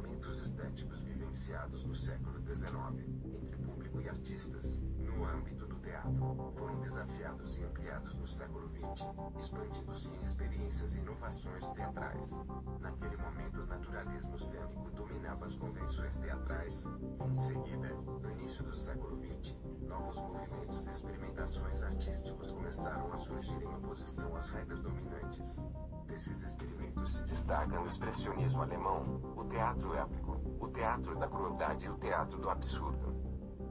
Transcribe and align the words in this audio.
Os 0.00 0.06
fundamentos 0.06 0.38
estéticos 0.38 1.02
vivenciados 1.02 1.84
no 1.84 1.94
século 1.94 2.40
XIX, 2.40 3.06
entre 3.34 3.56
público 3.58 4.00
e 4.00 4.08
artistas, 4.08 4.82
no 4.98 5.24
âmbito 5.26 5.66
do 5.66 5.76
teatro, 5.76 6.52
foram 6.56 6.80
desafiados 6.80 7.58
e 7.58 7.64
ampliados 7.64 8.16
no 8.16 8.26
século 8.26 8.70
XX, 8.70 9.06
expandindo-se 9.36 10.10
em 10.10 10.22
experiências 10.22 10.96
e 10.96 11.00
inovações 11.00 11.70
teatrais. 11.72 12.40
Naquele 12.80 13.16
momento 13.18 13.60
o 13.60 13.66
naturalismo 13.66 14.38
cênico 14.38 14.90
dominava 14.92 15.44
as 15.44 15.56
convenções 15.58 16.16
teatrais, 16.16 16.88
em 17.28 17.34
seguida, 17.34 17.88
no 17.88 18.30
início 18.30 18.64
do 18.64 18.74
século 18.74 19.18
XX, 19.18 19.58
novos 19.86 20.16
movimentos 20.16 20.86
e 20.86 20.92
experimentações 20.92 21.82
artísticos 21.82 22.52
começaram 22.52 23.12
a 23.12 23.16
surgir 23.18 23.62
em 23.62 23.74
oposição 23.74 24.34
às 24.34 24.39
experimentos 27.50 27.50
se 27.50 27.56
destacam 27.56 27.82
o 27.82 27.86
expressionismo 27.86 28.62
alemão, 28.62 29.20
o 29.36 29.44
teatro 29.44 29.94
épico, 29.94 30.40
o 30.60 30.68
teatro 30.68 31.18
da 31.18 31.28
crueldade 31.28 31.86
e 31.86 31.88
o 31.88 31.98
teatro 31.98 32.38
do 32.38 32.48
absurdo. 32.48 33.10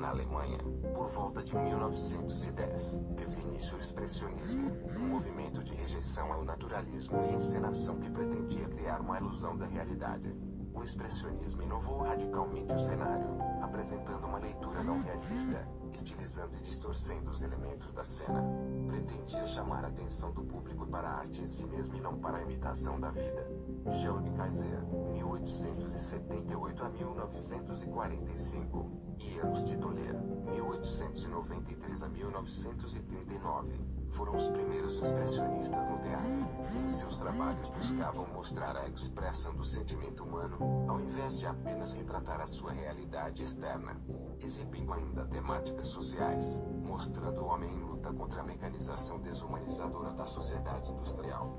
Na 0.02 0.10
Alemanha, 0.10 0.58
por 0.96 1.08
volta 1.10 1.44
de 1.44 1.56
1910, 1.56 3.00
teve 3.16 3.40
início 3.40 3.78
o 3.78 3.80
expressionismo, 3.80 4.72
um 4.98 5.10
movimento 5.10 5.64
de 5.64 5.76
rejeição 5.76 6.34
ao 6.34 6.44
naturalismo 6.44 7.22
e 7.22 7.36
encenação 7.36 8.00
que 8.00 8.10
pretendia 8.10 8.68
criar 8.68 9.00
uma 9.00 9.20
ilusão 9.20 9.56
da 9.56 9.68
realidade. 9.68 10.36
O 10.74 10.82
expressionismo 10.82 11.62
inovou 11.62 12.02
radicalmente 12.02 12.74
o 12.74 12.80
cenário, 12.80 13.28
apresentando 13.62 14.26
uma 14.26 14.40
leitura 14.40 14.84
não 14.84 15.04
realista, 15.04 15.68
estilizando 15.94 16.56
e 16.56 16.64
distorcendo 16.64 17.30
os 17.30 17.44
elementos 17.44 17.94
da 17.94 18.04
cena. 18.04 18.44
Pretendia 18.88 19.46
chamar 19.46 19.86
a 19.86 19.90
atenção 19.90 20.34
do 20.34 20.44
público 20.44 20.88
para 20.88 21.10
a 21.10 21.20
arte 21.20 21.44
em 21.44 21.46
si 21.46 21.64
mesmo 21.68 21.96
e 21.96 22.02
não 22.02 22.18
para 22.18 22.40
a 22.40 22.42
imitação 22.42 23.00
da 23.00 23.12
vida. 23.12 23.48
Georg 23.92 24.32
Kaiser, 24.32 24.84
1878 25.14 26.84
a 26.84 26.90
1945, 26.90 29.11
e 29.32 29.38
Ernst 29.38 29.74
Toller, 29.78 30.14
1893 30.52 32.04
a 32.04 32.10
1939, 32.10 33.80
foram 34.12 34.36
os 34.36 34.50
primeiros 34.50 34.96
expressionistas 34.96 35.90
no 35.90 36.00
teatro. 36.00 36.90
Seus 36.90 37.18
trabalhos 37.18 37.70
buscavam 37.70 38.28
mostrar 38.34 38.76
a 38.76 38.88
expressão 38.90 39.56
do 39.56 39.64
sentimento 39.64 40.24
humano, 40.24 40.86
ao 40.90 41.00
invés 41.00 41.40
de 41.40 41.46
apenas 41.46 41.94
retratar 41.94 42.42
a 42.42 42.48
sua 42.48 42.74
realidade 42.74 43.42
externa. 43.42 43.96
Exibindo 44.42 44.92
ainda 44.92 45.26
temáticas 45.26 45.86
sociais, 45.86 46.62
mostrando 46.86 47.42
o 47.42 47.46
homem 47.46 47.74
em 47.74 47.84
luta 47.84 48.12
contra 48.12 48.42
a 48.42 48.46
mecanização 48.46 49.20
desumanizadora 49.20 50.12
da 50.12 50.26
sociedade 50.26 50.92
industrial. 50.92 51.56